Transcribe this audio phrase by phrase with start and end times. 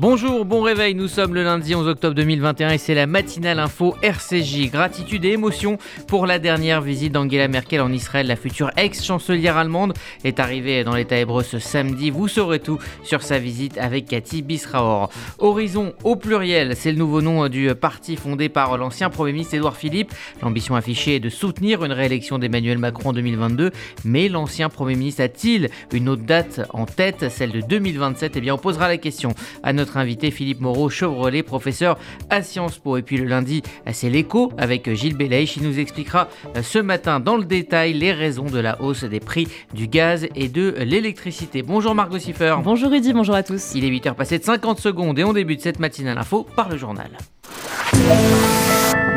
[0.00, 3.96] Bonjour, bon réveil, nous sommes le lundi 11 octobre 2021 et c'est la matinale info
[4.00, 4.70] RCJ.
[4.70, 5.76] Gratitude et émotion
[6.06, 8.28] pour la dernière visite d'Angela Merkel en Israël.
[8.28, 12.10] La future ex-chancelière allemande est arrivée dans l'état hébreu ce samedi.
[12.10, 15.10] Vous saurez tout sur sa visite avec Cathy Bisraor.
[15.40, 19.76] Horizon au pluriel, c'est le nouveau nom du parti fondé par l'ancien Premier ministre Édouard
[19.76, 20.14] Philippe.
[20.42, 23.72] L'ambition affichée est de soutenir une réélection d'Emmanuel Macron en 2022,
[24.04, 28.54] mais l'ancien Premier ministre a-t-il une autre date en tête, celle de 2027 Eh bien,
[28.54, 31.98] on posera la question à notre invité Philippe Moreau, Chevrolet, professeur
[32.30, 32.96] à Sciences Po.
[32.96, 35.56] Et puis le lundi, c'est l'écho avec Gilles Belaïch.
[35.56, 39.20] Il nous expliquera euh, ce matin dans le détail les raisons de la hausse des
[39.20, 41.62] prix du gaz et de l'électricité.
[41.62, 42.56] Bonjour Margot Siffer.
[42.62, 43.72] Bonjour Rudy, bonjour à tous.
[43.74, 46.76] Il est 8h passé de 50 secondes et on débute cette matinale info par le
[46.76, 47.10] journal.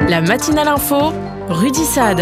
[0.08, 1.14] La matinale info,
[1.50, 2.22] Rudy Saad.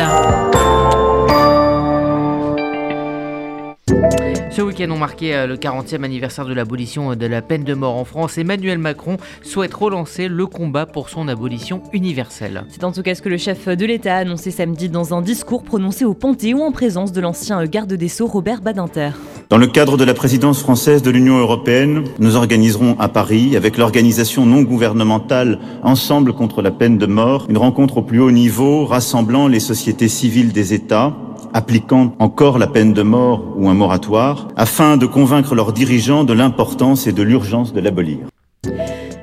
[4.52, 7.76] Ce week-end, on marqué euh, le 40e anniversaire de l'abolition euh, de la peine de
[7.76, 8.35] mort en France.
[8.40, 12.63] Emmanuel Macron souhaite relancer le combat pour son abolition universelle.
[12.70, 15.21] C'est en tout cas ce que le chef de l'État a annoncé samedi dans un
[15.21, 19.12] discours prononcé au Panthéon en présence de l'ancien garde des Sceaux Robert Badinter.
[19.49, 23.77] Dans le cadre de la présidence française de l'Union européenne, nous organiserons à Paris, avec
[23.77, 28.85] l'organisation non gouvernementale Ensemble contre la peine de mort, une rencontre au plus haut niveau
[28.85, 31.15] rassemblant les sociétés civiles des États,
[31.54, 36.34] appliquant encore la peine de mort ou un moratoire, afin de convaincre leurs dirigeants de
[36.34, 38.20] l'importance et de l'urgence de l'abolir.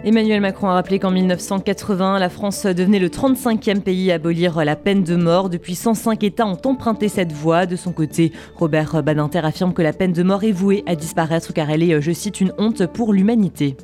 [0.06, 4.76] Emmanuel Macron a rappelé qu'en 1980, la France devenait le 35e pays à abolir la
[4.76, 5.50] peine de mort.
[5.50, 7.66] Depuis 105 États ont emprunté cette voie.
[7.66, 11.52] De son côté, Robert Badinter affirme que la peine de mort est vouée à disparaître
[11.52, 13.76] car elle est, je cite, une honte pour l'humanité.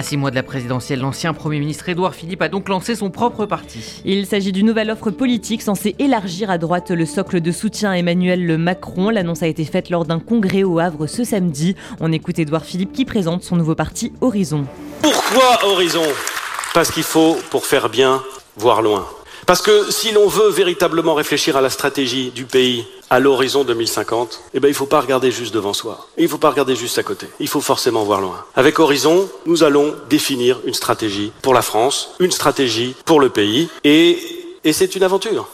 [0.00, 3.10] À six mois de la présidentielle, l'ancien Premier ministre Édouard Philippe a donc lancé son
[3.10, 4.00] propre parti.
[4.06, 7.98] Il s'agit d'une nouvelle offre politique censée élargir à droite le socle de soutien à
[7.98, 9.10] Emmanuel Macron.
[9.10, 11.76] L'annonce a été faite lors d'un congrès au Havre ce samedi.
[12.00, 14.64] On écoute Édouard Philippe qui présente son nouveau parti Horizon.
[15.02, 16.06] Pourquoi Horizon?
[16.72, 18.22] Parce qu'il faut, pour faire bien,
[18.56, 19.06] voir loin.
[19.46, 24.40] Parce que si l'on veut véritablement réfléchir à la stratégie du pays à l'horizon 2050,
[24.54, 26.06] eh ben, il ne faut pas regarder juste devant soi.
[26.16, 27.26] il ne faut pas regarder juste à côté.
[27.40, 28.44] Il faut forcément voir loin.
[28.54, 33.68] Avec Horizon, nous allons définir une stratégie pour la France, une stratégie pour le pays.
[33.82, 34.18] Et,
[34.62, 35.50] et c'est une aventure.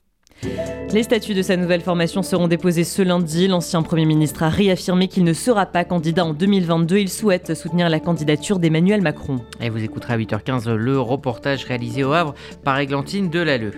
[0.92, 3.48] Les statuts de sa nouvelle formation seront déposés ce lundi.
[3.48, 6.98] L'ancien Premier ministre a réaffirmé qu'il ne sera pas candidat en 2022.
[6.98, 9.40] Il souhaite soutenir la candidature d'Emmanuel Macron.
[9.60, 12.34] Et vous écouterez à 8h15 le reportage réalisé au Havre
[12.64, 13.72] par Églantine Delalleux.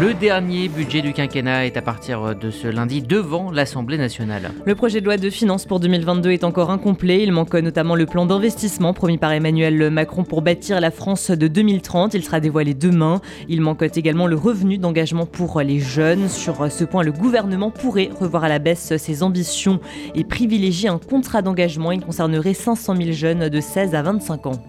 [0.00, 4.52] Le dernier budget du quinquennat est à partir de ce lundi devant l'Assemblée nationale.
[4.64, 7.24] Le projet de loi de finances pour 2022 est encore incomplet.
[7.24, 11.48] Il manque notamment le plan d'investissement promis par Emmanuel Macron pour bâtir la France de
[11.48, 12.14] 2030.
[12.14, 13.20] Il sera dévoilé demain.
[13.48, 16.28] Il manque également le revenu d'engagement pour les jeunes.
[16.28, 19.80] Sur ce point, le gouvernement pourrait revoir à la baisse ses ambitions
[20.14, 21.90] et privilégier un contrat d'engagement.
[21.90, 24.62] Il concernerait 500 000 jeunes de 16 à 25 ans.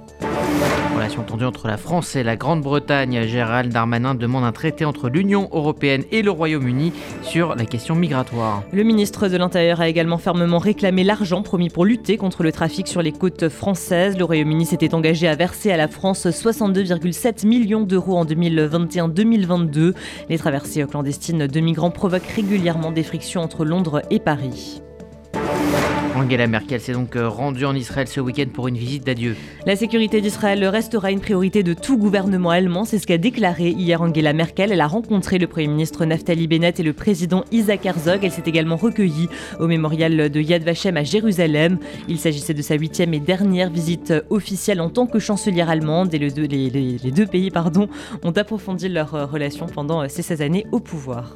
[0.99, 3.25] Relation tendue entre la France et la Grande-Bretagne.
[3.25, 8.63] Gérald Darmanin demande un traité entre l'Union européenne et le Royaume-Uni sur la question migratoire.
[8.73, 12.89] Le ministre de l'Intérieur a également fermement réclamé l'argent promis pour lutter contre le trafic
[12.89, 14.17] sur les côtes françaises.
[14.17, 19.93] Le Royaume-Uni s'était engagé à verser à la France 62,7 millions d'euros en 2021-2022.
[20.27, 24.81] Les traversées clandestines de migrants provoquent régulièrement des frictions entre Londres et Paris.
[26.19, 29.37] Angela Merkel s'est donc euh, rendue en Israël ce week-end pour une visite d'adieu.
[29.65, 34.01] La sécurité d'Israël restera une priorité de tout gouvernement allemand, c'est ce qu'a déclaré hier
[34.01, 34.73] Angela Merkel.
[34.73, 38.19] Elle a rencontré le Premier ministre Naftali Bennett et le président Isaac Herzog.
[38.23, 39.29] Elle s'est également recueillie
[39.61, 41.77] au mémorial de Yad Vashem à Jérusalem.
[42.09, 46.19] Il s'agissait de sa huitième et dernière visite officielle en tant que chancelière allemande et
[46.19, 47.87] les, deux pays pardon,
[48.23, 51.33] ont approfondi leurs relations pendant ces 16 années au pouvoir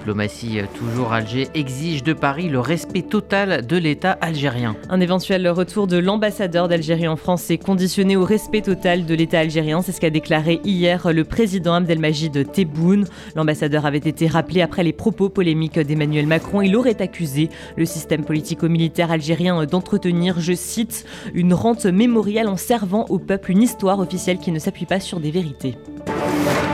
[0.00, 4.76] diplomatie, euh, toujours Alger exige de Paris le respect total de l'État algérien.
[4.88, 9.40] Un éventuel retour de l'ambassadeur d'Algérie en France est conditionné au respect total de l'État
[9.40, 9.82] algérien.
[9.82, 13.06] C'est ce qu'a déclaré hier le président Abdelmajid Tebboune.
[13.34, 16.62] L'ambassadeur avait été rappelé après les propos polémiques d'Emmanuel Macron.
[16.62, 21.04] Il aurait accusé le système politico-militaire algérien d'entretenir, je cite,
[21.34, 25.20] une rente mémoriale en servant au peuple une histoire officielle qui ne s'appuie pas sur
[25.20, 25.76] des vérités.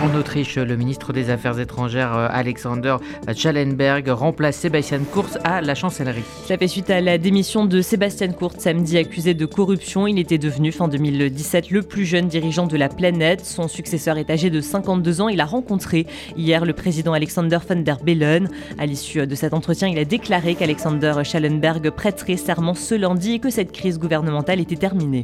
[0.02, 2.96] En Autriche, le ministre des Affaires étrangères euh, Alexander
[3.34, 6.22] Schallenberg remplace Sébastien Kurz à la chancellerie.
[6.44, 10.06] Cela fait suite à la démission de Sébastien Kurz samedi accusé de corruption.
[10.06, 13.44] Il était devenu fin 2017 le plus jeune dirigeant de la planète.
[13.46, 15.28] Son successeur est âgé de 52 ans.
[15.28, 16.06] Il a rencontré
[16.36, 18.48] hier le président Alexander von der Bellen.
[18.78, 23.38] À l'issue de cet entretien, il a déclaré qu'Alexander Schallenberg prêterait serment ce lundi et
[23.38, 25.22] que cette crise gouvernementale était terminée.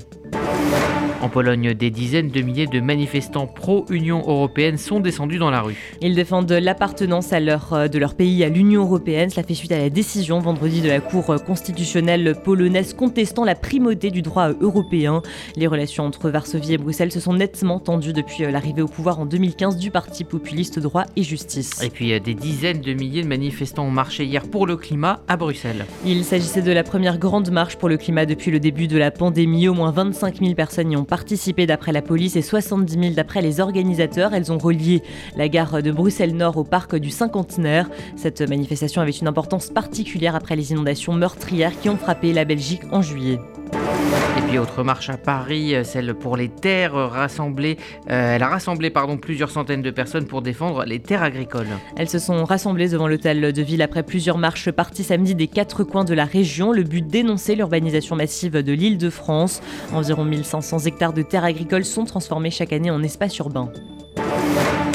[1.22, 5.76] En Pologne, des dizaines de milliers de manifestants pro-Union européenne sont descendus dans la rue.
[6.00, 9.30] Ils défendent l'appartenance à leur, de leur pays à l'Union européenne.
[9.30, 14.10] Cela fait suite à la décision vendredi de la Cour constitutionnelle polonaise contestant la primauté
[14.10, 15.22] du droit européen.
[15.54, 19.24] Les relations entre Varsovie et Bruxelles se sont nettement tendues depuis l'arrivée au pouvoir en
[19.24, 21.80] 2015 du parti populiste droit et justice.
[21.84, 25.36] Et puis des dizaines de milliers de manifestants ont marché hier pour le climat à
[25.36, 25.86] Bruxelles.
[26.04, 29.12] Il s'agissait de la première grande marche pour le climat depuis le début de la
[29.12, 29.68] pandémie.
[29.68, 33.42] Au moins 25 000 personnes y ont participé d'après la police et 70 000 d'après
[33.42, 34.32] les organisateurs.
[34.32, 35.02] Elles ont relié
[35.36, 37.90] la gare de Bruxelles-Nord au parc du Cinquantenaire.
[38.16, 42.84] Cette manifestation avait une importance particulière après les inondations meurtrières qui ont frappé la Belgique
[42.92, 43.38] en juillet.
[43.72, 47.78] Et puis autre marche à Paris, euh, celle pour les terres rassemblées.
[48.10, 51.66] Euh, elle a rassemblé pardon, plusieurs centaines de personnes pour défendre les terres agricoles.
[51.96, 55.84] Elles se sont rassemblées devant l'hôtel de ville après plusieurs marches parties samedi des quatre
[55.84, 56.72] coins de la région.
[56.72, 59.60] Le but d'énoncer l'urbanisation massive de l'île de France.
[59.92, 63.70] Environ 1500 hectares de terres agricoles sont transformés chaque année en espace urbain.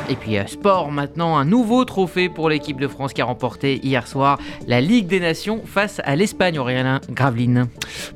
[0.09, 3.79] Et puis euh, sport maintenant, un nouveau trophée pour l'équipe de France qui a remporté
[3.83, 7.67] hier soir la Ligue des Nations face à l'Espagne, Aurélien Graveline.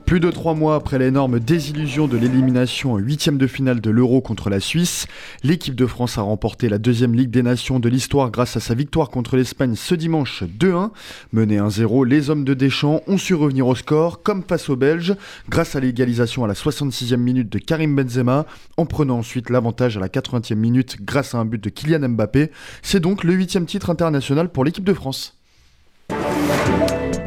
[0.06, 4.22] Plus de trois mois après l'énorme désillusion de l'élimination en huitième de finale de l'Euro
[4.22, 5.06] contre la Suisse,
[5.44, 8.74] l'équipe de France a remporté la deuxième Ligue des Nations de l'histoire grâce à sa
[8.74, 10.92] victoire contre l'Espagne ce dimanche 2-1.
[11.34, 15.16] Mené 1-0, les hommes de Deschamps ont su revenir au score comme face aux Belges
[15.50, 18.46] grâce à l'égalisation à la 66e minute de Karim Benzema
[18.78, 22.52] en prenant ensuite l'avantage à la 80e minute grâce à un but de Kylian Mbappé.
[22.82, 25.38] C'est donc le huitième titre international pour l'équipe de France.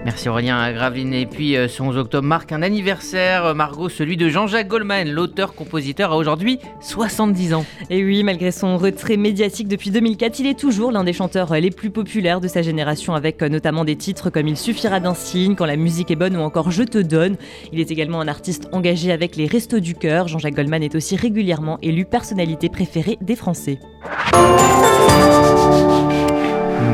[0.04, 1.14] Merci Aurélien Graveline.
[1.14, 6.16] Et puis ce 11 octobre marque un anniversaire, Margot, celui de Jean-Jacques Goldman, l'auteur-compositeur, a
[6.16, 7.64] aujourd'hui 70 ans.
[7.88, 11.70] Et oui, malgré son retrait médiatique depuis 2004, il est toujours l'un des chanteurs les
[11.70, 15.66] plus populaires de sa génération, avec notamment des titres comme Il suffira d'un signe, Quand
[15.66, 17.36] la musique est bonne ou encore Je te donne.
[17.72, 20.28] Il est également un artiste engagé avec les Restos du Cœur.
[20.28, 23.78] Jean-Jacques Goldman est aussi régulièrement élu personnalité préférée des Français.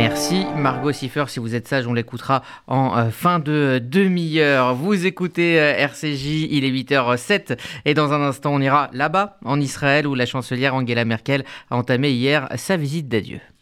[0.00, 4.74] Merci Margot Siffer, si vous êtes sage, on l'écoutera en euh, fin de demi-heure.
[4.74, 9.60] Vous écoutez euh, RCJ, il est 8h07 et dans un instant on ira là-bas, en
[9.60, 13.40] Israël, où la chancelière Angela Merkel a entamé hier sa visite d'adieu.«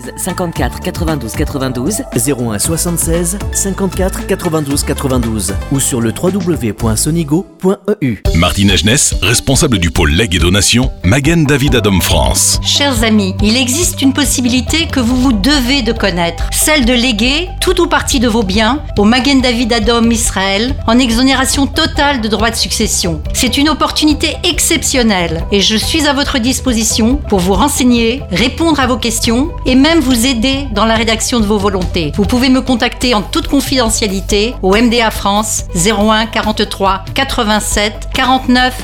[0.00, 8.22] 54 92 92 01 76 54 92 92 ou sur le www.sonigo.eu.
[8.34, 12.58] Martine Agenès, responsable du pôle legs et donation, Magen David Adom France.
[12.62, 17.48] Chers amis, il existe une possibilité que vous vous devez de connaître, celle de léguer
[17.60, 22.28] tout ou partie de vos biens au Magen David Adom Israël en exonération totale de
[22.28, 23.22] droits de succession.
[23.34, 28.86] C'est une opportunité exceptionnelle et je suis à votre disposition pour vous renseigner, répondre à
[28.86, 32.12] vos questions et même vous aider dans la rédaction de vos volontés.
[32.16, 38.74] Vous pouvez me contacter en toute confidentialité au MDA France 01 43 87 49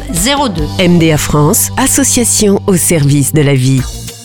[0.79, 0.89] 02.
[0.89, 3.81] MDA France, association au service de la vie.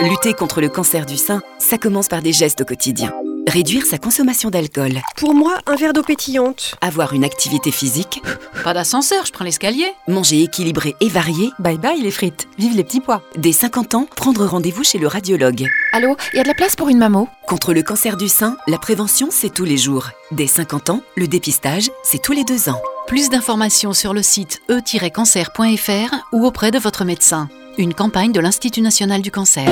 [0.00, 3.12] Lutter contre le cancer du sein, ça commence par des gestes au quotidien.
[3.46, 5.00] Réduire sa consommation d'alcool.
[5.16, 6.74] Pour moi, un verre d'eau pétillante.
[6.80, 8.20] Avoir une activité physique.
[8.64, 9.86] Pas d'ascenseur, je prends l'escalier.
[10.08, 11.50] Manger équilibré et varié.
[11.60, 12.48] Bye bye les frites.
[12.58, 13.22] Vive les petits pois.
[13.36, 15.68] Dès 50 ans, prendre rendez-vous chez le radiologue.
[15.92, 18.56] Allô, il y a de la place pour une mammo Contre le cancer du sein,
[18.66, 20.08] la prévention, c'est tous les jours.
[20.32, 22.80] Dès 50 ans, le dépistage, c'est tous les deux ans.
[23.06, 27.48] Plus d'informations sur le site e-cancer.fr ou auprès de votre médecin.
[27.76, 29.66] Une campagne de l'Institut national du cancer.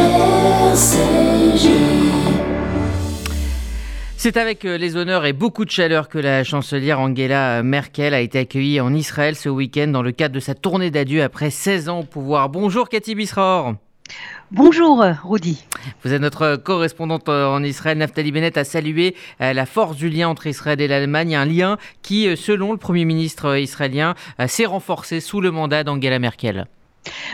[4.16, 8.20] C'est avec euh, les honneurs et beaucoup de chaleur que la chancelière Angela Merkel a
[8.20, 11.88] été accueillie en Israël ce week-end dans le cadre de sa tournée d'adieu après 16
[11.90, 12.48] ans au pouvoir.
[12.48, 13.74] Bonjour Cathy Bisraor.
[14.50, 15.64] Bonjour Rudy.
[16.02, 17.98] Vous êtes notre correspondante en Israël.
[17.98, 21.78] Naftali Bennett a salué euh, la force du lien entre Israël et l'Allemagne, un lien
[22.02, 24.16] qui, euh, selon le Premier ministre israélien,
[24.48, 26.66] s'est renforcé sous le mandat d'Angela Merkel.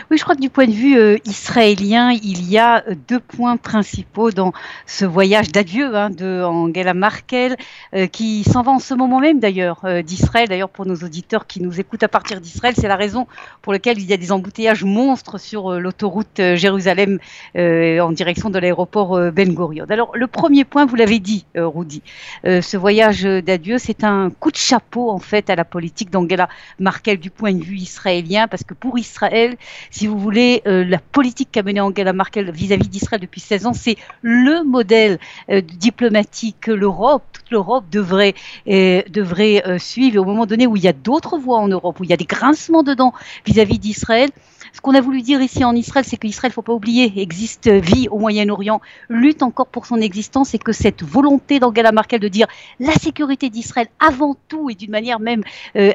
[0.09, 3.19] Oui, je crois que du point de vue euh, israélien, il y a euh, deux
[3.19, 4.51] points principaux dans
[4.87, 7.55] ce voyage d'adieu hein, de Angela Merkel,
[7.93, 10.49] euh, qui s'en va en ce moment même d'ailleurs d'Israël.
[10.49, 13.27] D'ailleurs, pour nos auditeurs qui nous écoutent à partir d'Israël, c'est la raison
[13.61, 17.19] pour laquelle il y a des embouteillages monstres sur l'autoroute Jérusalem
[17.55, 19.85] en direction de l'aéroport Ben Gurion.
[19.89, 22.01] Alors, le premier point, vous l'avez dit, Rudy,
[22.43, 26.49] ce voyage d'adieu, c'est un coup de chapeau en fait à la politique d'Angela
[26.79, 29.57] Merkel du point de vue israélien, parce que pour Israël,
[29.91, 33.73] si vous voulez, euh, la politique qu'a menée Angela Merkel vis-à-vis d'Israël depuis 16 ans,
[33.73, 38.35] c'est le modèle euh, diplomatique que l'Europe, toute l'Europe devrait,
[38.67, 40.15] euh, devrait suivre.
[40.15, 42.13] Et au moment donné où il y a d'autres voix en Europe, où il y
[42.13, 43.13] a des grincements dedans
[43.45, 44.29] vis-à-vis d'Israël,
[44.73, 48.07] ce qu'on a voulu dire ici en Israël, c'est qu'Israël, faut pas oublier, existe, vit
[48.09, 52.47] au Moyen-Orient, lutte encore pour son existence et que cette volonté d'Angela Merkel de dire
[52.79, 55.43] la sécurité d'Israël avant tout et d'une manière même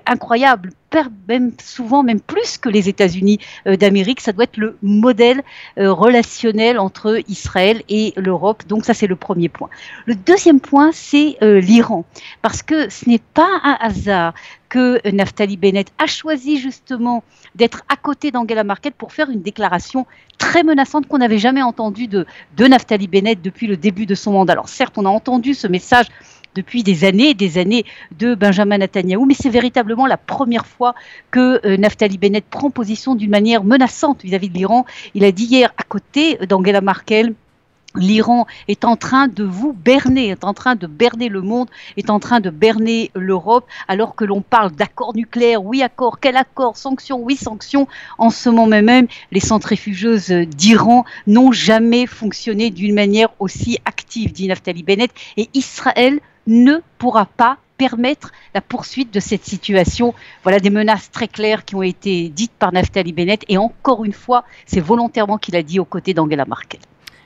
[0.07, 0.71] incroyable
[1.29, 4.21] même souvent même plus que les États-Unis euh, d'Amérique.
[4.21, 5.43] Ça doit être le modèle
[5.79, 8.63] euh, relationnel entre Israël et l'Europe.
[8.69, 9.69] Donc ça c'est le premier point.
[10.07, 12.05] Le deuxième point c'est euh, l'Iran
[12.43, 14.35] parce que ce n'est pas un hasard
[14.69, 17.23] que Naftali Bennett a choisi justement
[17.55, 20.05] d'être à côté d'Angela Merkel pour faire une déclaration
[20.39, 24.33] très menaçante qu'on n'avait jamais entendue de, de Naftali Bennett depuis le début de son
[24.33, 24.55] mandat.
[24.55, 26.07] Alors certes, on a entendu ce message
[26.55, 27.85] depuis des années et des années
[28.19, 30.95] de Benjamin Netanyahu, mais c'est véritablement la première fois
[31.31, 34.87] que euh, Naftali Bennett prend position d'une manière menaçante vis-à-vis de l'Iran.
[35.15, 37.35] Il a dit hier à côté d'Angela Merkel,
[37.97, 42.11] L'Iran est en train de vous berner, est en train de berner le monde, est
[42.11, 46.77] en train de berner l'Europe, alors que l'on parle d'accord nucléaire, oui accord, quel accord,
[46.77, 47.87] sanctions, oui sanctions.
[48.19, 54.49] En ce moment même, les centrifugeuses d'Iran n'ont jamais fonctionné d'une manière aussi active, dit
[54.49, 60.15] Naftali Bennett, et Israël ne pourra pas permettre la poursuite de cette situation.
[60.43, 64.13] Voilà des menaces très claires qui ont été dites par Naftali Bennett et encore une
[64.13, 66.81] fois, c'est volontairement qu'il a dit aux côtés d'Angela Merkel.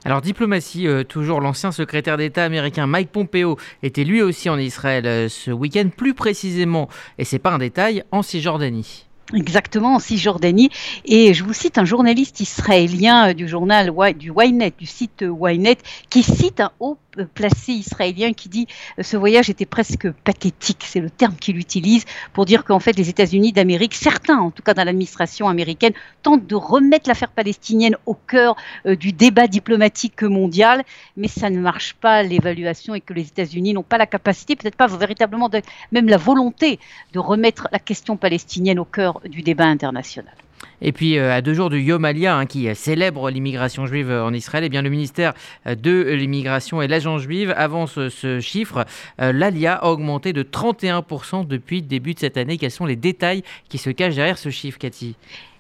[0.05, 5.07] Alors diplomatie, euh, toujours l'ancien secrétaire d'État américain Mike Pompeo était lui aussi en Israël
[5.07, 9.07] euh, ce week-end, plus précisément, et c'est pas un détail, en Cisjordanie.
[9.35, 10.71] Exactement, en Cisjordanie.
[11.05, 15.79] Et je vous cite un journaliste israélien euh, du journal du Ynet, du site Ynet,
[16.09, 18.67] qui cite un haut placé israélien qui dit
[18.99, 22.97] euh, ce voyage était presque pathétique, c'est le terme qu'il utilise pour dire qu'en fait
[22.97, 27.97] les États-Unis d'Amérique, certains en tout cas dans l'administration américaine, tentent de remettre l'affaire palestinienne
[28.07, 28.57] au cœur
[28.87, 30.85] euh, du débat diplomatique mondial,
[31.17, 34.77] mais ça ne marche pas l'évaluation et que les États-Unis n'ont pas la capacité, peut-être
[34.77, 35.51] pas véritablement,
[35.93, 36.79] même la volonté
[37.13, 40.35] de remettre la question palestinienne au cœur du débat international.
[40.81, 44.33] Et puis, euh, à deux jours du Yom Aliyah, hein, qui célèbre l'immigration juive en
[44.33, 45.35] Israël, eh bien, le ministère
[45.67, 48.85] euh, de l'immigration et l'agence juive avance ce chiffre.
[49.21, 52.59] Euh, L'Alia a augmenté de 31% depuis le début de cette année.
[52.59, 55.17] Quels sont les détails qui se cachent derrière ce chiffre, Cathy?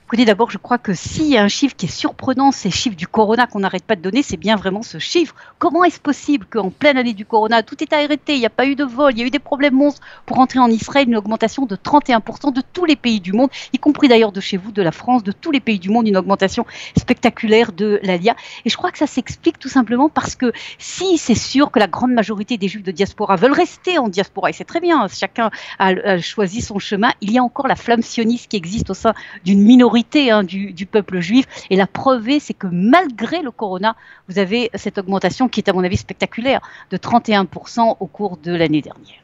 [0.08, 2.96] Écoutez, d'abord, je crois que s'il y a un chiffre qui est surprenant, ces chiffres
[2.96, 5.34] du corona qu'on n'arrête pas de donner, c'est bien vraiment ce chiffre.
[5.58, 8.64] Comment est-ce possible qu'en pleine année du corona, tout est arrêté, il n'y a pas
[8.64, 11.16] eu de vol, il y a eu des problèmes monstres pour entrer en Israël, une
[11.16, 14.72] augmentation de 31% de tous les pays du monde, y compris d'ailleurs de chez vous,
[14.72, 16.64] de la France, de tous les pays du monde, une augmentation
[16.96, 18.34] spectaculaire de l'ALIA.
[18.64, 21.86] Et je crois que ça s'explique tout simplement parce que si c'est sûr que la
[21.86, 25.50] grande majorité des juifs de diaspora veulent rester en diaspora, et c'est très bien, chacun
[25.78, 29.12] a, choisi son chemin, il y a encore la flamme sioniste qui existe au sein
[29.44, 31.46] d'une minorité Hein, du, peuple juif.
[31.70, 33.96] Et la preuve, c'est que malgré le corona,
[34.28, 38.54] vous avez cette augmentation qui est à mon avis spectaculaire de 31% au cours de
[38.54, 39.16] l'année dernière.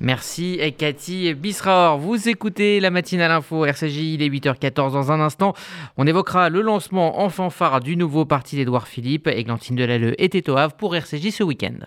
[0.00, 1.98] Merci et Cathy Bisraor.
[1.98, 5.54] Vous écoutez la matinale info RCJ, il est 8h14 dans un instant.
[5.96, 9.28] On évoquera le lancement en fanfare du nouveau parti d'Edouard Philippe.
[9.28, 11.86] Églantine Delalleux était au Havre pour RCJ ce week-end.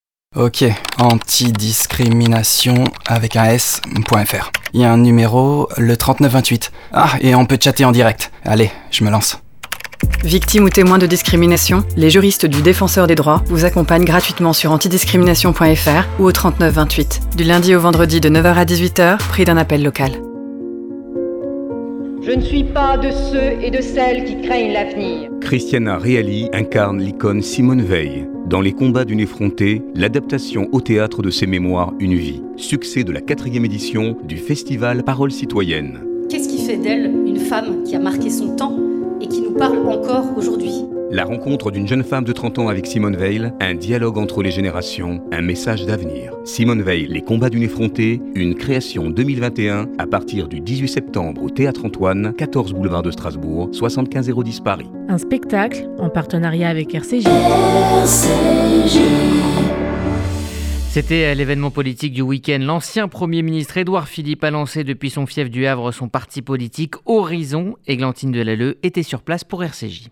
[0.37, 0.63] Ok,
[0.97, 4.49] antidiscrimination avec un S.fr.
[4.73, 6.71] Il y a un numéro, le 3928.
[6.93, 8.31] Ah, et on peut chatter en direct.
[8.45, 9.41] Allez, je me lance.
[10.23, 14.71] Victime ou témoin de discrimination, les juristes du Défenseur des droits vous accompagnent gratuitement sur
[14.71, 17.19] antidiscrimination.fr ou au 3928.
[17.35, 20.11] Du lundi au vendredi de 9h à 18h, prix d'un appel local.
[22.25, 25.29] Je ne suis pas de ceux et de celles qui craignent l'avenir.
[25.41, 28.30] Christiana Reali incarne l'icône Simone Veil.
[28.51, 32.41] Dans Les combats d'une effrontée, l'adaptation au théâtre de ses mémoires Une vie.
[32.57, 36.01] Succès de la quatrième édition du festival Parole citoyenne.
[36.27, 38.77] Qu'est-ce qui fait d'elle une femme qui a marqué son temps
[39.21, 40.83] et qui nous parle encore aujourd'hui?
[41.13, 44.49] La rencontre d'une jeune femme de 30 ans avec Simone Veil, un dialogue entre les
[44.49, 46.31] générations, un message d'avenir.
[46.45, 51.49] Simone Veil, Les combats d'une effrontée, une création 2021 à partir du 18 septembre au
[51.49, 54.89] Théâtre Antoine, 14 boulevard de Strasbourg, 75 010 Paris.
[55.09, 57.27] Un spectacle en partenariat avec RCJ.
[60.91, 62.59] C'était l'événement politique du week-end.
[62.61, 66.95] L'ancien Premier ministre Édouard Philippe a lancé depuis son fief du Havre son parti politique
[67.05, 67.75] Horizon.
[67.85, 70.09] Églantine Delalleux était sur place pour RCJ.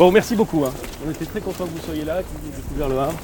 [0.00, 0.64] Bon, merci beaucoup.
[0.64, 0.72] hein.
[1.06, 3.18] On était très contents que vous soyez là, que vous ayez découvert le Havre.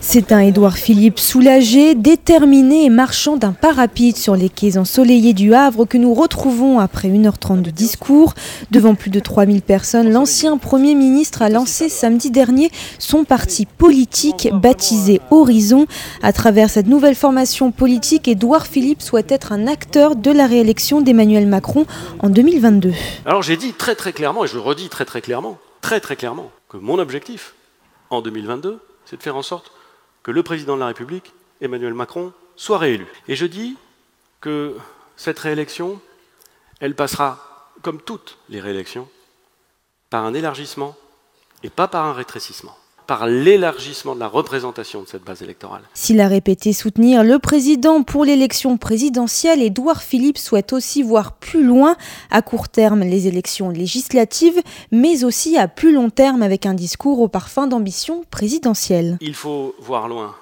[0.00, 5.34] C'est un Édouard Philippe soulagé, déterminé et marchant d'un pas rapide sur les quais ensoleillés
[5.34, 8.34] du Havre que nous retrouvons après 1h30 de discours.
[8.70, 14.48] Devant plus de 3000 personnes, l'ancien Premier ministre a lancé samedi dernier son parti politique
[14.52, 15.86] baptisé Horizon.
[16.22, 21.02] À travers cette nouvelle formation politique, Édouard Philippe souhaite être un acteur de la réélection
[21.02, 21.86] d'Emmanuel Macron
[22.20, 22.92] en 2022.
[23.26, 26.16] Alors j'ai dit très très clairement, et je le redis très très clairement, très très
[26.16, 27.54] clairement, que mon objectif
[28.10, 29.72] en 2022, c'est de faire en sorte
[30.22, 33.08] que le président de la République, Emmanuel Macron, soit réélu.
[33.26, 33.76] Et je dis
[34.40, 34.76] que
[35.16, 36.00] cette réélection,
[36.78, 39.08] elle passera, comme toutes les réélections,
[40.10, 40.96] par un élargissement
[41.64, 42.76] et pas par un rétrécissement,
[43.10, 45.82] par l'élargissement de la représentation de cette base électorale.
[45.94, 51.64] S'il a répété soutenir le président pour l'élection présidentielle, Édouard Philippe souhaite aussi voir plus
[51.64, 51.96] loin,
[52.30, 57.18] à court terme les élections législatives, mais aussi à plus long terme avec un discours
[57.18, 59.18] au parfum d'ambition présidentielle.
[59.20, 60.36] Il faut voir loin.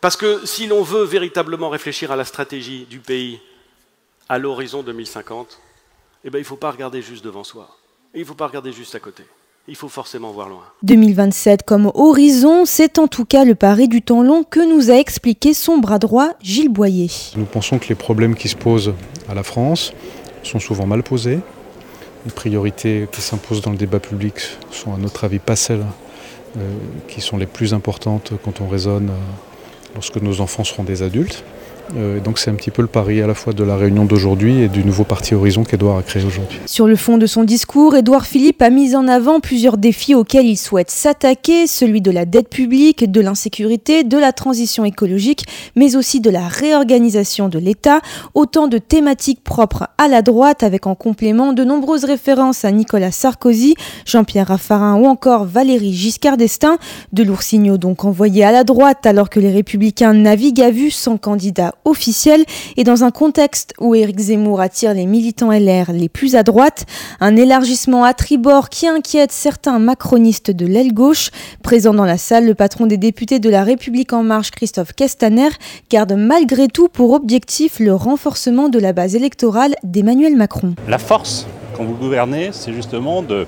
[0.00, 3.38] Parce que si l'on veut véritablement réfléchir à la stratégie du pays
[4.28, 5.60] à l'horizon 2050,
[6.24, 7.78] eh ben, il ne faut pas regarder juste devant soi.
[8.12, 9.22] Et il ne faut pas regarder juste à côté.
[9.66, 10.62] Il faut forcément voir loin.
[10.82, 14.94] 2027 comme horizon, c'est en tout cas le pari du temps long que nous a
[14.94, 17.08] expliqué son bras droit, Gilles Boyer.
[17.36, 18.92] Nous pensons que les problèmes qui se posent
[19.26, 19.94] à la France
[20.42, 21.38] sont souvent mal posés.
[22.26, 24.34] Les priorités qui s'imposent dans le débat public
[24.70, 25.86] sont à notre avis pas celles
[26.58, 26.76] euh,
[27.08, 29.18] qui sont les plus importantes quand on raisonne euh,
[29.94, 31.42] lorsque nos enfants seront des adultes.
[31.96, 34.62] Euh, donc c'est un petit peu le pari à la fois de la réunion d'aujourd'hui
[34.62, 36.58] et du nouveau parti Horizon qu'Edouard a créé aujourd'hui.
[36.66, 40.46] Sur le fond de son discours, Édouard Philippe a mis en avant plusieurs défis auxquels
[40.46, 45.44] il souhaite s'attaquer, celui de la dette publique, de l'insécurité, de la transition écologique,
[45.76, 48.00] mais aussi de la réorganisation de l'État,
[48.34, 53.12] autant de thématiques propres à la droite avec en complément de nombreuses références à Nicolas
[53.12, 53.74] Sarkozy,
[54.06, 56.78] Jean-Pierre Raffarin ou encore Valéry Giscard d'Estaing,
[57.12, 60.90] de lourds signaux donc envoyés à la droite alors que les républicains naviguent à vue
[60.90, 62.44] sans candidat officiel
[62.76, 66.86] et dans un contexte où Éric Zemmour attire les militants LR les plus à droite,
[67.20, 71.30] un élargissement à tribord qui inquiète certains macronistes de l'aile gauche.
[71.62, 75.50] Présent dans la salle, le patron des députés de la République en marche, Christophe Castaner,
[75.90, 80.74] garde malgré tout pour objectif le renforcement de la base électorale d'Emmanuel Macron.
[80.88, 83.46] La force, quand vous gouvernez, c'est justement de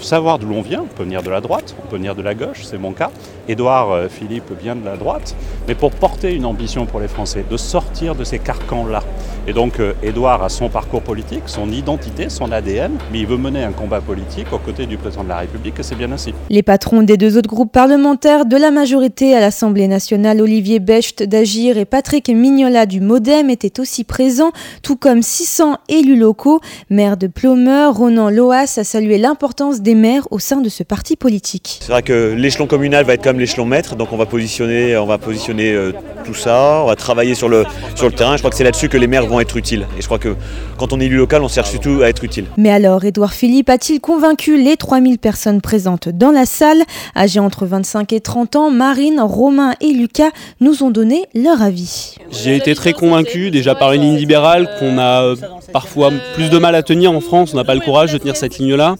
[0.00, 0.82] savoir d'où l'on vient.
[0.82, 3.10] On peut venir de la droite, on peut venir de la gauche, c'est mon cas.
[3.48, 5.34] Édouard euh, Philippe vient de la droite,
[5.68, 9.02] mais pour porter une ambition pour les Français, de sortir de ces carcans-là.
[9.46, 13.36] Et donc euh, Édouard a son parcours politique, son identité, son ADN, mais il veut
[13.36, 16.32] mener un combat politique aux côtés du président de la République et c'est bien ainsi.
[16.48, 21.22] Les patrons des deux autres groupes parlementaires de la majorité à l'Assemblée nationale, Olivier Becht
[21.22, 24.52] d'Agir et Patrick Mignola du Modem étaient aussi présents,
[24.82, 26.60] tout comme 600 élus locaux.
[26.90, 31.14] Maire de Plomeur, Ronan Loas a salué l'importance des maires au sein de ce parti
[31.14, 31.78] politique.
[31.82, 35.04] C'est vrai que l'échelon communal va être comme l'échelon maître, donc on va positionner, on
[35.04, 35.92] va positionner euh,
[36.24, 38.36] tout ça, on va travailler sur le, sur le terrain.
[38.36, 39.86] Je crois que c'est là-dessus que les maires vont être utiles.
[39.98, 40.36] Et je crois que
[40.78, 42.46] quand on est élu local, on cherche surtout à être utile.
[42.56, 46.82] Mais alors, Édouard Philippe a-t-il convaincu les 3000 personnes présentes dans la salle?
[47.14, 52.14] Âgés entre 25 et 30 ans, Marine, Romain et Lucas nous ont donné leur avis.
[52.30, 55.36] J'ai été très convaincu déjà par une ligne libérale qu'on a euh,
[55.74, 58.36] parfois plus de mal à tenir en France, on n'a pas le courage de tenir
[58.36, 58.96] cette ligne-là.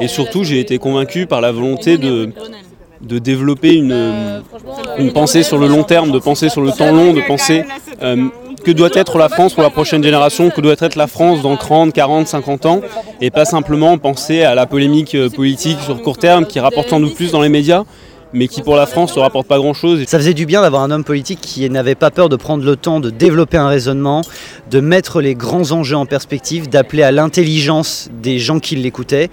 [0.00, 2.32] Et surtout, j'ai été convaincu par la volonté de
[3.00, 4.42] de développer une,
[4.98, 7.64] une pensée sur le long terme, de penser sur le temps long, de penser
[8.02, 8.26] euh,
[8.64, 11.56] que doit être la France pour la prochaine génération, que doit être la France dans
[11.56, 12.80] 30, 40, 50 ans,
[13.20, 17.00] et pas simplement penser à la polémique euh, politique sur court terme qui rapporte sans
[17.00, 17.84] doute plus dans les médias,
[18.32, 20.04] mais qui pour la France ne rapporte pas grand-chose.
[20.06, 22.76] Ça faisait du bien d'avoir un homme politique qui n'avait pas peur de prendre le
[22.76, 24.22] temps de développer un raisonnement,
[24.70, 29.30] de mettre les grands enjeux en perspective, d'appeler à l'intelligence des gens qui l'écoutaient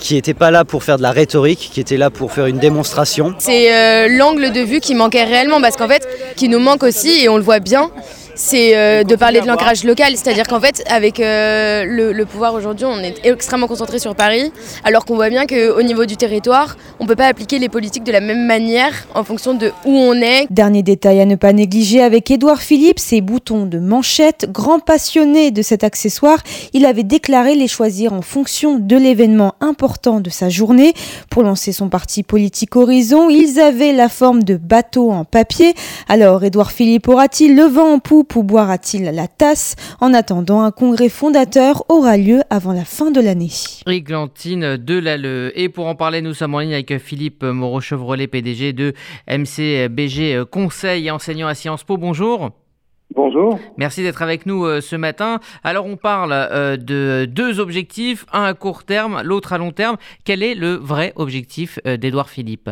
[0.00, 2.58] qui n'était pas là pour faire de la rhétorique, qui était là pour faire une
[2.58, 3.34] démonstration.
[3.38, 7.22] C'est euh, l'angle de vue qui manquait réellement, parce qu'en fait, qui nous manque aussi,
[7.22, 7.90] et on le voit bien,
[8.40, 10.16] c'est euh, de parler de l'ancrage local.
[10.16, 14.50] C'est-à-dire qu'en fait, avec euh, le, pouvoir aujourd'hui, on est extrêmement concentré sur Paris,
[14.82, 18.04] alors qu'on voit bien qu'au niveau du territoire, on ne peut pas appliquer les politiques
[18.04, 20.46] de la même manière en fonction de où on est.
[20.50, 24.48] Dernier détail à ne pas négliger avec Édouard Philippe, ses boutons de manchette.
[24.50, 26.38] Grand passionné de cet accessoire,
[26.72, 30.94] il avait déclaré les choisir en fonction de l'événement important de sa journée.
[31.28, 35.74] Pour lancer son parti politique Horizon, ils avaient la forme de bateaux en papier.
[36.08, 40.70] Alors, Édouard Philippe aura-t-il le vent en poupe ou boira-t-il la tasse En attendant, un
[40.70, 43.50] congrès fondateur aura lieu avant la fin de l'année.
[43.86, 45.52] Églantine Delalleux.
[45.58, 48.94] Et pour en parler, nous sommes en ligne avec Philippe Moreau-Chevrolet, PDG de
[49.28, 51.96] MCBG Conseil et enseignant à Sciences Po.
[51.96, 52.50] Bonjour.
[53.14, 53.58] Bonjour.
[53.76, 55.40] Merci d'être avec nous euh, ce matin.
[55.64, 59.96] Alors on parle euh, de deux objectifs, un à court terme, l'autre à long terme.
[60.24, 62.70] Quel est le vrai objectif euh, d'Edouard Philippe?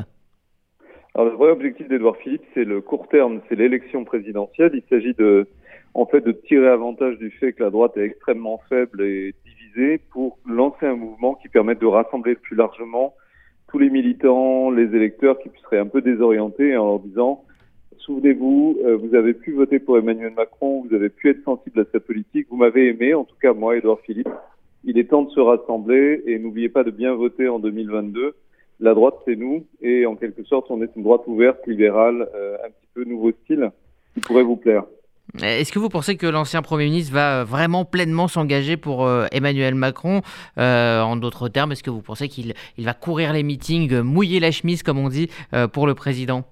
[1.18, 4.70] Alors, le vrai objectif d'Edouard Philippe, c'est le court terme, c'est l'élection présidentielle.
[4.72, 5.48] Il s'agit de,
[5.94, 9.98] en fait, de tirer avantage du fait que la droite est extrêmement faible et divisée
[10.12, 13.14] pour lancer un mouvement qui permette de rassembler plus largement
[13.66, 17.42] tous les militants, les électeurs qui seraient un peu désorientés en leur disant
[17.96, 21.84] souvenez-vous, euh, vous avez pu voter pour Emmanuel Macron, vous avez pu être sensible à
[21.90, 24.28] sa politique, vous m'avez aimé, en tout cas moi, Edouard Philippe.
[24.84, 28.36] Il est temps de se rassembler et n'oubliez pas de bien voter en 2022
[28.80, 32.56] la droite, c'est nous, et en quelque sorte, on est une droite ouverte, libérale, euh,
[32.64, 33.70] un petit peu nouveau style,
[34.14, 34.84] qui pourrait vous plaire.
[35.42, 39.74] Est-ce que vous pensez que l'ancien Premier ministre va vraiment pleinement s'engager pour euh, Emmanuel
[39.74, 40.22] Macron?
[40.58, 44.40] Euh, En d'autres termes, est-ce que vous pensez qu'il il va courir les meetings, mouiller
[44.40, 45.28] la chemise, comme on dit,
[45.72, 46.44] pour le président?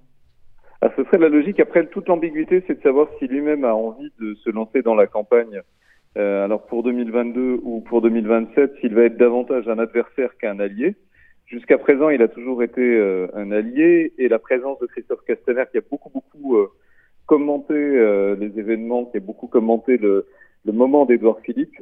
[0.83, 1.59] Ah, Ce serait la logique.
[1.59, 5.07] Après, toute l'ambiguïté, c'est de savoir si lui-même a envie de se lancer dans la
[5.07, 5.63] campagne.
[6.17, 10.97] alors pour 2022 ou pour 2027, s'il va être davantage un adversaire qu'un allié.
[11.47, 15.63] Jusqu'à présent, il a toujours été euh, un allié et la présence de Christophe Castaner,
[15.71, 16.73] qui a beaucoup, beaucoup euh,
[17.27, 20.27] commenté euh, les événements, qui a beaucoup commenté le,
[20.65, 21.77] moment d'Edouard Philippe,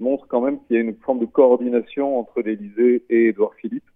[0.00, 3.90] montre quand même qu'il y a une forme de coordination entre l'Élysée et Edouard Philippe.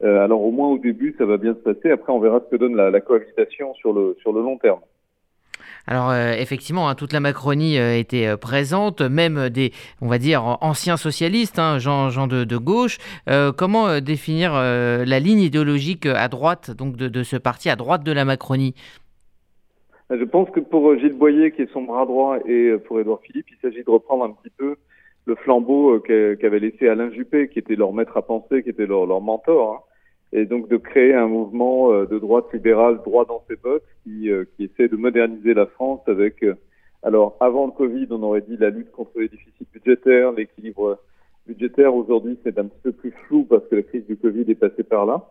[0.00, 1.90] alors au moins au début, ça va bien se passer.
[1.90, 4.78] Après, on verra ce que donne la, la cohabitation sur le, sur le long terme.
[5.90, 9.72] Alors euh, effectivement, hein, toute la Macronie euh, était euh, présente, même des,
[10.02, 12.98] on va dire, anciens socialistes, hein, gens, de, gauche.
[13.56, 18.26] comment définir la ligne idéologique à droite donc de, ce parti, à droite de la
[18.26, 18.74] Macronie?
[20.10, 23.46] Je pense que pour Gilles Boyer, qui est son bras droit, et pour Édouard Philippe,
[23.50, 24.76] il s'agit de reprendre un petit peu
[25.24, 29.06] le flambeau qu'avait laissé Alain Juppé, qui était leur maître à penser, qui était leur,
[29.20, 29.72] mentor.
[29.72, 29.87] Hein
[30.32, 34.30] et donc de créer un mouvement euh, de droite libérale droit dans ses bottes qui,
[34.30, 36.54] euh, qui essaie de moderniser la France avec euh,
[37.02, 40.98] alors avant le Covid on aurait dit la lutte contre les déficits budgétaires, l'équilibre
[41.46, 41.94] budgétaire.
[41.94, 44.82] Aujourd'hui c'est un petit peu plus flou parce que la crise du Covid est passée
[44.82, 45.30] par là.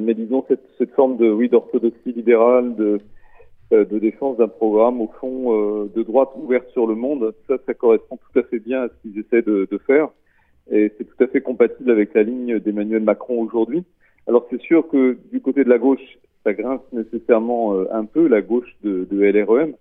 [0.00, 2.98] Mais disons cette, cette forme de oui d'orthodoxie libérale de
[3.70, 8.16] de défense d'un programme au fond de droite ouverte sur le monde ça ça correspond
[8.16, 10.08] tout à fait bien à ce qu'ils essaient de, de faire.
[10.70, 13.84] Et c'est tout à fait compatible avec la ligne d'Emmanuel Macron aujourd'hui
[14.26, 16.00] alors c'est sûr que du côté de la gauche,
[16.44, 19.74] ça grince nécessairement euh, un peu, la gauche de, de LREM.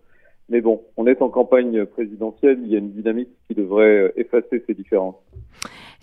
[0.50, 4.14] Mais bon, on est en campagne présidentielle, il y a une dynamique qui devrait euh,
[4.16, 5.16] effacer ces différences.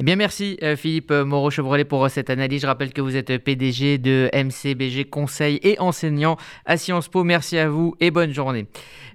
[0.00, 2.62] Eh bien, merci Philippe Moreau-Chevrolet pour cette analyse.
[2.62, 7.22] Je rappelle que vous êtes PDG de MCBG Conseil et enseignant à Sciences Po.
[7.22, 8.66] Merci à vous et bonne journée.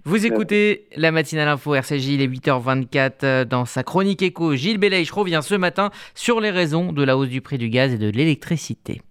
[0.05, 4.55] Vous écoutez la matinale info RCJ, il est 8h24 dans sa chronique éco.
[4.55, 7.93] Gilles Belaïch revient ce matin sur les raisons de la hausse du prix du gaz
[7.93, 9.01] et de l'électricité.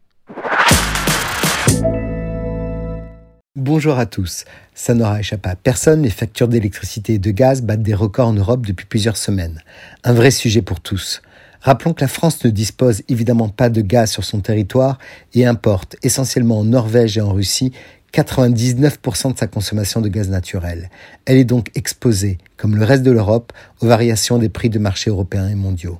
[3.54, 4.44] Bonjour à tous.
[4.74, 8.32] Ça n'aura échappé à personne, les factures d'électricité et de gaz battent des records en
[8.32, 9.62] Europe depuis plusieurs semaines.
[10.04, 11.22] Un vrai sujet pour tous.
[11.62, 14.98] Rappelons que la France ne dispose évidemment pas de gaz sur son territoire
[15.34, 17.72] et importe essentiellement en Norvège et en Russie
[18.12, 20.90] 99% de sa consommation de gaz naturel.
[21.24, 25.10] Elle est donc exposée, comme le reste de l'Europe, aux variations des prix de marché
[25.10, 25.98] européens et mondiaux.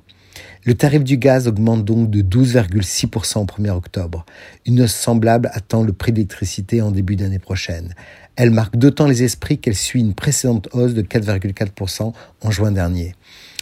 [0.67, 4.25] Le tarif du gaz augmente donc de 12,6% au 1er octobre.
[4.65, 7.93] Une hausse semblable attend le prix de l'électricité en début d'année prochaine.
[8.35, 13.15] Elle marque d'autant les esprits qu'elle suit une précédente hausse de 4,4% en juin dernier.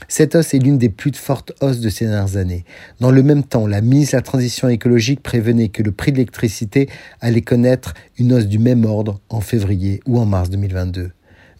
[0.08, 2.65] Cette hausse est l'une des plus fortes hausses de ces dernières années.
[3.00, 6.18] Dans le même temps, la ministre de la Transition écologique prévenait que le prix de
[6.18, 6.89] l'électricité
[7.22, 11.12] allait connaître une hausse du même ordre en février ou en mars 2022.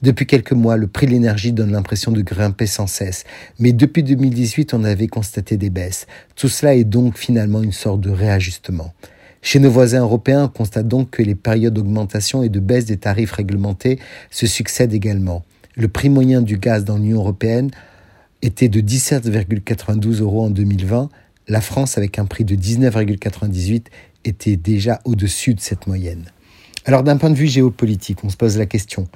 [0.06, 3.24] Depuis quelques mois, le prix de l'énergie donne l'impression de grimper sans cesse,
[3.58, 6.06] mais depuis 2018, on avait constaté des baisses.
[6.36, 8.94] Tout cela est donc finalement une sorte de réajustement.
[9.42, 12.98] Chez nos voisins européens, on constate donc que les périodes d'augmentation et de baisse des
[12.98, 13.98] tarifs réglementés
[14.30, 15.44] se succèdent également.
[15.76, 17.72] Le prix moyen du gaz dans l'Union européenne
[18.44, 21.10] était de 17,92 euros en 2020.
[21.48, 23.86] La France, avec un prix de 19,98,
[24.24, 26.26] était déjà au-dessus de cette moyenne.
[26.86, 29.08] Alors d'un point de vue géopolitique, on se pose la question.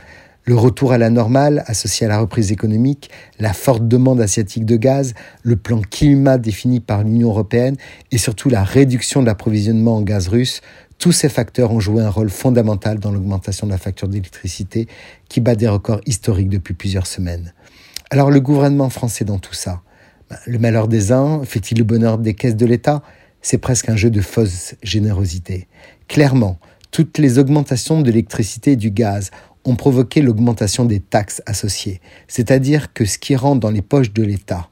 [0.50, 4.78] Le retour à la normale, associé à la reprise économique, la forte demande asiatique de
[4.78, 7.76] gaz, le plan climat défini par l'Union européenne
[8.10, 10.62] et surtout la réduction de l'approvisionnement en gaz russe,
[10.98, 14.88] tous ces facteurs ont joué un rôle fondamental dans l'augmentation de la facture d'électricité
[15.28, 17.54] qui bat des records historiques depuis plusieurs semaines.
[18.10, 19.84] Alors le gouvernement français dans tout ça,
[20.32, 23.04] ben, le malheur des uns fait-il le bonheur des caisses de l'État?
[23.44, 25.68] C'est presque un jeu de fausse générosité.
[26.08, 26.58] Clairement,
[26.92, 29.30] toutes les augmentations de l'électricité et du gaz
[29.66, 34.24] ont provoqué l'augmentation des taxes associées, c'est-à-dire que ce qui rentre dans les poches de
[34.24, 34.70] l'État.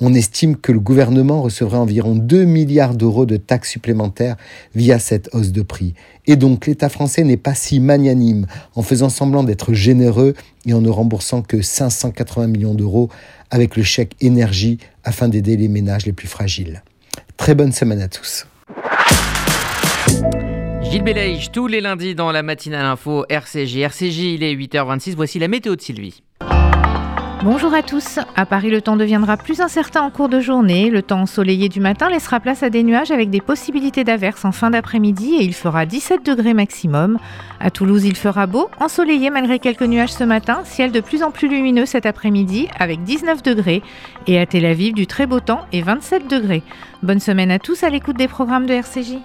[0.00, 4.36] On estime que le gouvernement recevrait environ 2 milliards d'euros de taxes supplémentaires
[4.74, 5.94] via cette hausse de prix.
[6.26, 10.34] Et donc l'État français n'est pas si magnanime en faisant semblant d'être généreux
[10.66, 13.10] et en ne remboursant que 580 millions d'euros
[13.50, 16.82] avec le chèque énergie afin d'aider les ménages les plus fragiles.
[17.36, 18.46] Très bonne semaine à tous.
[20.92, 23.78] Gilles Belaïch, tous les lundis dans la matinale info RCJ.
[23.78, 25.14] RCJ, il est 8h26.
[25.16, 26.22] Voici la météo de Sylvie.
[27.42, 28.18] Bonjour à tous.
[28.36, 30.90] À Paris, le temps deviendra plus incertain en cours de journée.
[30.90, 34.52] Le temps ensoleillé du matin laissera place à des nuages avec des possibilités d'averses en
[34.52, 37.16] fin d'après-midi et il fera 17 degrés maximum.
[37.58, 41.30] À Toulouse, il fera beau, ensoleillé malgré quelques nuages ce matin, ciel de plus en
[41.30, 43.82] plus lumineux cet après-midi avec 19 degrés.
[44.26, 46.62] Et à Tel Aviv, du très beau temps et 27 degrés.
[47.02, 49.16] Bonne semaine à tous à l'écoute des programmes de RCJ.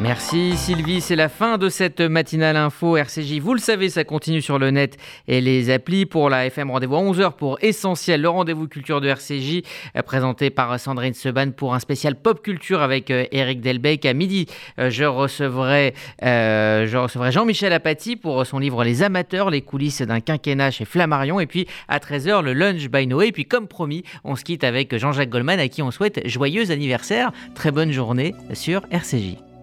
[0.00, 3.38] Merci Sylvie, c'est la fin de cette matinale info RCJ.
[3.38, 6.72] Vous le savez, ça continue sur le net et les applis pour la FM.
[6.72, 9.62] Rendez-vous à 11h pour Essentiel, le rendez-vous culture de RCJ,
[9.96, 14.04] euh, présenté par Sandrine Seban pour un spécial pop culture avec Eric euh, Delbecq.
[14.04, 14.46] À midi,
[14.80, 20.20] euh, je recevrai, je recevrai Jean-Michel Apathy pour son livre Les amateurs, les coulisses d'un
[20.20, 21.38] quinquennat chez Flammarion.
[21.38, 23.28] Et puis à 13h, le lunch by Noé.
[23.28, 26.72] Et puis comme promis, on se quitte avec Jean-Jacques Goldman à qui on souhaite joyeux
[26.72, 27.30] anniversaire.
[27.54, 29.53] Très bonne journée sur RCJ.